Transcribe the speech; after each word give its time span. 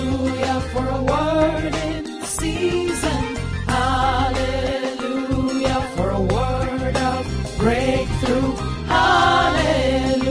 Hallelujah 0.00 0.60
for 0.72 0.88
a 0.88 1.02
word 1.02 1.74
in 1.74 2.24
season. 2.24 3.36
Hallelujah 3.68 5.02
for 5.94 6.08
a 6.10 6.20
word 6.22 6.96
of 6.96 7.26
breakthrough. 7.58 8.56
Hallelujah 8.86 10.22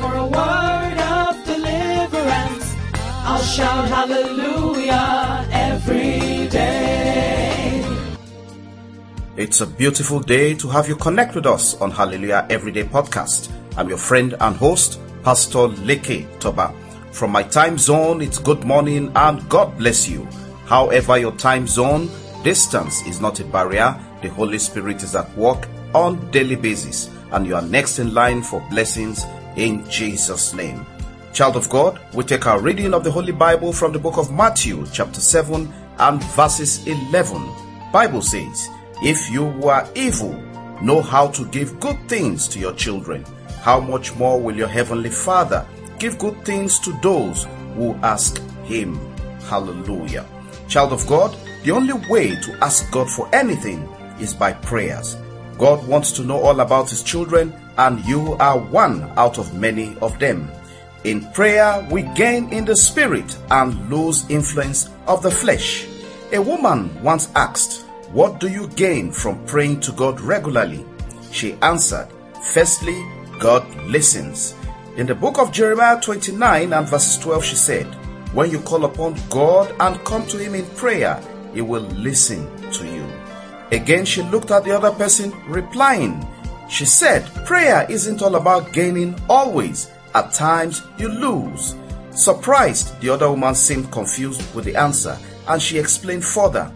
for 0.00 0.14
a 0.14 0.26
word 0.26 0.98
of 0.98 1.44
deliverance. 1.44 2.74
I'll 3.22 3.40
shout 3.42 3.88
hallelujah 3.88 5.46
every 5.52 6.48
day. 6.48 7.84
It's 9.36 9.60
a 9.60 9.66
beautiful 9.66 10.18
day 10.18 10.54
to 10.54 10.68
have 10.68 10.88
you 10.88 10.96
connect 10.96 11.36
with 11.36 11.46
us 11.46 11.80
on 11.80 11.92
Hallelujah 11.92 12.48
Everyday 12.50 12.82
Podcast. 12.82 13.48
I'm 13.76 13.88
your 13.88 13.98
friend 13.98 14.34
and 14.40 14.56
host, 14.56 14.98
Pastor 15.22 15.68
Leke 15.68 16.26
Toba. 16.40 16.81
From 17.12 17.30
my 17.30 17.42
time 17.42 17.76
zone, 17.76 18.22
it's 18.22 18.38
good 18.38 18.64
morning 18.64 19.12
and 19.14 19.46
God 19.50 19.76
bless 19.76 20.08
you. 20.08 20.24
However, 20.64 21.18
your 21.18 21.32
time 21.32 21.66
zone, 21.66 22.10
distance 22.42 23.06
is 23.06 23.20
not 23.20 23.38
a 23.38 23.44
barrier. 23.44 24.00
The 24.22 24.30
Holy 24.30 24.58
Spirit 24.58 25.02
is 25.02 25.14
at 25.14 25.30
work 25.36 25.68
on 25.94 26.30
daily 26.30 26.56
basis 26.56 27.10
and 27.32 27.46
you 27.46 27.54
are 27.54 27.62
next 27.62 27.98
in 27.98 28.14
line 28.14 28.42
for 28.42 28.66
blessings 28.70 29.26
in 29.56 29.88
Jesus' 29.90 30.54
name. 30.54 30.86
Child 31.34 31.56
of 31.56 31.68
God, 31.68 32.00
we 32.14 32.24
take 32.24 32.46
our 32.46 32.60
reading 32.60 32.94
of 32.94 33.04
the 33.04 33.10
Holy 33.10 33.32
Bible 33.32 33.74
from 33.74 33.92
the 33.92 33.98
book 33.98 34.16
of 34.16 34.32
Matthew, 34.32 34.86
chapter 34.90 35.20
7 35.20 35.70
and 35.98 36.24
verses 36.24 36.86
11. 36.86 37.46
Bible 37.92 38.22
says, 38.22 38.70
If 39.02 39.30
you 39.30 39.44
were 39.44 39.86
evil, 39.94 40.32
know 40.80 41.02
how 41.02 41.28
to 41.28 41.44
give 41.48 41.78
good 41.78 42.08
things 42.08 42.48
to 42.48 42.58
your 42.58 42.72
children, 42.72 43.26
how 43.60 43.80
much 43.80 44.14
more 44.16 44.40
will 44.40 44.56
your 44.56 44.66
heavenly 44.66 45.10
Father 45.10 45.66
give 46.02 46.18
good 46.18 46.44
things 46.44 46.80
to 46.80 46.92
those 47.00 47.46
who 47.76 47.94
ask 48.02 48.42
him? 48.64 48.98
Hallelujah. 49.42 50.26
Child 50.66 50.92
of 50.92 51.06
God, 51.06 51.36
the 51.62 51.70
only 51.70 51.92
way 52.10 52.34
to 52.34 52.58
ask 52.60 52.90
God 52.90 53.08
for 53.08 53.32
anything 53.32 53.88
is 54.18 54.34
by 54.34 54.52
prayers. 54.52 55.16
God 55.58 55.86
wants 55.86 56.10
to 56.12 56.24
know 56.24 56.40
all 56.40 56.58
about 56.58 56.90
his 56.90 57.04
children, 57.04 57.54
and 57.78 58.04
you 58.04 58.34
are 58.40 58.58
one 58.58 59.04
out 59.16 59.38
of 59.38 59.54
many 59.54 59.96
of 60.02 60.18
them. 60.18 60.50
In 61.04 61.30
prayer, 61.30 61.86
we 61.88 62.02
gain 62.16 62.52
in 62.52 62.64
the 62.64 62.74
spirit 62.74 63.38
and 63.52 63.88
lose 63.88 64.28
influence 64.28 64.90
of 65.06 65.22
the 65.22 65.30
flesh. 65.30 65.86
A 66.32 66.42
woman 66.42 67.00
once 67.00 67.30
asked, 67.36 67.86
What 68.10 68.40
do 68.40 68.48
you 68.48 68.66
gain 68.74 69.12
from 69.12 69.44
praying 69.46 69.80
to 69.82 69.92
God 69.92 70.20
regularly? 70.20 70.84
She 71.30 71.54
answered, 71.62 72.08
Firstly, 72.52 73.00
God 73.38 73.64
listens. 73.86 74.56
In 74.94 75.06
the 75.06 75.14
book 75.14 75.38
of 75.38 75.52
Jeremiah 75.52 75.98
29 75.98 76.70
and 76.70 76.86
verse 76.86 77.16
12, 77.16 77.44
she 77.44 77.56
said, 77.56 77.86
When 78.34 78.50
you 78.50 78.60
call 78.60 78.84
upon 78.84 79.18
God 79.30 79.74
and 79.80 80.04
come 80.04 80.26
to 80.26 80.36
Him 80.36 80.54
in 80.54 80.66
prayer, 80.76 81.18
He 81.54 81.62
will 81.62 81.80
listen 81.82 82.46
to 82.72 82.86
you. 82.86 83.06
Again, 83.70 84.04
she 84.04 84.22
looked 84.24 84.50
at 84.50 84.64
the 84.64 84.72
other 84.72 84.90
person, 84.90 85.32
replying, 85.46 86.26
She 86.68 86.84
said, 86.84 87.24
Prayer 87.46 87.86
isn't 87.88 88.20
all 88.20 88.34
about 88.34 88.74
gaining 88.74 89.18
always. 89.30 89.90
At 90.14 90.34
times, 90.34 90.82
you 90.98 91.08
lose. 91.08 91.74
Surprised, 92.10 93.00
the 93.00 93.08
other 93.08 93.30
woman 93.30 93.54
seemed 93.54 93.90
confused 93.90 94.42
with 94.54 94.66
the 94.66 94.76
answer, 94.76 95.16
and 95.48 95.62
she 95.62 95.78
explained 95.78 96.24
further, 96.24 96.70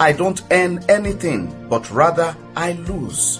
I 0.00 0.10
don't 0.10 0.42
earn 0.50 0.84
anything, 0.88 1.68
but 1.68 1.88
rather 1.92 2.36
I 2.56 2.72
lose. 2.72 3.38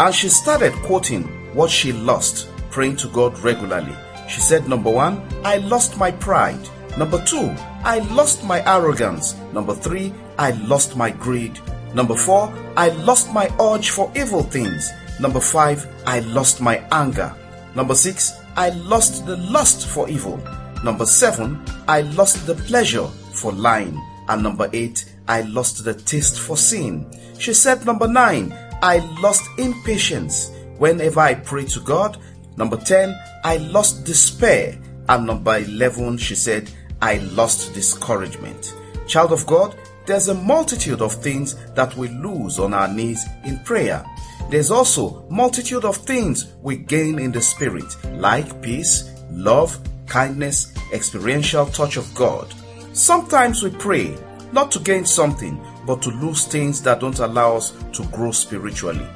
And 0.00 0.12
she 0.12 0.28
started 0.28 0.72
quoting 0.82 1.54
what 1.54 1.70
she 1.70 1.92
lost, 1.92 2.48
praying 2.70 2.96
to 2.96 3.08
God 3.08 3.38
regularly. 3.40 3.94
She 4.28 4.40
said, 4.40 4.68
Number 4.68 4.90
one, 4.90 5.22
I 5.44 5.58
lost 5.58 5.96
my 5.96 6.10
pride. 6.10 6.68
Number 6.96 7.22
two, 7.24 7.54
I 7.84 8.00
lost 8.10 8.44
my 8.44 8.62
arrogance. 8.66 9.34
Number 9.52 9.74
three, 9.74 10.12
I 10.38 10.50
lost 10.52 10.96
my 10.96 11.10
greed. 11.10 11.58
Number 11.94 12.14
four, 12.14 12.52
I 12.76 12.88
lost 12.90 13.32
my 13.32 13.52
urge 13.60 13.90
for 13.90 14.12
evil 14.14 14.42
things. 14.42 14.90
Number 15.20 15.40
five, 15.40 15.86
I 16.06 16.20
lost 16.20 16.60
my 16.60 16.84
anger. 16.92 17.34
Number 17.74 17.94
six, 17.94 18.32
I 18.56 18.70
lost 18.70 19.26
the 19.26 19.36
lust 19.36 19.86
for 19.86 20.08
evil. 20.08 20.40
Number 20.84 21.06
seven, 21.06 21.64
I 21.86 22.02
lost 22.02 22.46
the 22.46 22.54
pleasure 22.54 23.06
for 23.32 23.52
lying. 23.52 23.98
And 24.28 24.42
number 24.42 24.68
eight, 24.72 25.12
I 25.26 25.42
lost 25.42 25.84
the 25.84 25.94
taste 25.94 26.38
for 26.38 26.56
sin. 26.56 27.06
She 27.38 27.52
said, 27.54 27.86
Number 27.86 28.06
nine, 28.06 28.52
I 28.82 28.98
lost 29.20 29.42
impatience 29.58 30.50
whenever 30.78 31.20
I 31.20 31.34
pray 31.34 31.64
to 31.66 31.80
God. 31.80 32.18
Number 32.58 32.76
10, 32.76 33.16
I 33.44 33.58
lost 33.58 34.04
despair. 34.04 34.76
And 35.08 35.26
number 35.26 35.58
11, 35.58 36.18
she 36.18 36.34
said, 36.34 36.68
I 37.00 37.18
lost 37.18 37.72
discouragement. 37.72 38.74
Child 39.06 39.32
of 39.32 39.46
God, 39.46 39.76
there's 40.06 40.28
a 40.28 40.34
multitude 40.34 41.00
of 41.00 41.14
things 41.14 41.54
that 41.74 41.96
we 41.96 42.08
lose 42.08 42.58
on 42.58 42.74
our 42.74 42.88
knees 42.88 43.24
in 43.44 43.60
prayer. 43.60 44.04
There's 44.50 44.72
also 44.72 45.24
multitude 45.30 45.84
of 45.84 45.98
things 45.98 46.52
we 46.60 46.76
gain 46.76 47.20
in 47.20 47.30
the 47.30 47.40
spirit, 47.40 47.94
like 48.14 48.60
peace, 48.60 49.08
love, 49.30 49.78
kindness, 50.06 50.74
experiential 50.92 51.66
touch 51.66 51.96
of 51.96 52.12
God. 52.14 52.52
Sometimes 52.92 53.62
we 53.62 53.70
pray 53.70 54.18
not 54.52 54.72
to 54.72 54.80
gain 54.80 55.04
something, 55.04 55.64
but 55.86 56.02
to 56.02 56.10
lose 56.10 56.46
things 56.46 56.82
that 56.82 57.00
don't 57.00 57.20
allow 57.20 57.56
us 57.56 57.72
to 57.92 58.04
grow 58.06 58.32
spiritually. 58.32 59.06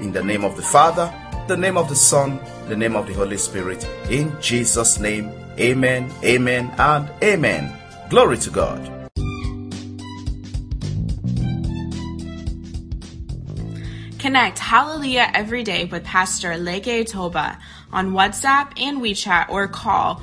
In 0.00 0.12
the 0.12 0.22
name 0.22 0.44
of 0.44 0.56
the 0.56 0.62
Father, 0.62 1.12
the 1.48 1.56
name 1.56 1.76
of 1.76 1.88
the 1.88 1.96
Son, 1.96 2.38
the 2.68 2.76
name 2.76 2.94
of 2.94 3.08
the 3.08 3.14
Holy 3.14 3.36
Spirit. 3.36 3.84
In 4.08 4.36
Jesus' 4.40 5.00
name, 5.00 5.32
amen, 5.58 6.12
amen, 6.22 6.72
and 6.78 7.10
amen. 7.22 7.76
Glory 8.10 8.38
to 8.38 8.50
God. 8.50 8.98
Connect 14.18 14.58
Hallelujah 14.58 15.30
every 15.34 15.62
day 15.62 15.84
with 15.86 16.04
Pastor 16.04 16.50
Leke 16.50 17.08
Toba 17.08 17.58
on 17.92 18.12
WhatsApp 18.12 18.72
and 18.80 19.00
WeChat 19.00 19.48
or 19.48 19.68
call 19.68 20.22